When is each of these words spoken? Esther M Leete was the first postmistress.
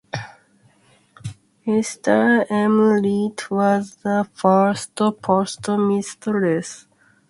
Esther 1.67 2.47
M 2.49 2.89
Leete 3.03 3.51
was 3.51 3.97
the 3.97 4.27
first 4.33 4.95
postmistress. 5.21 6.87